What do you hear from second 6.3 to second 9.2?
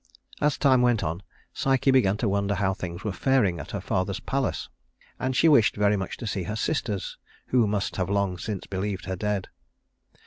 her sisters who must have long since believed her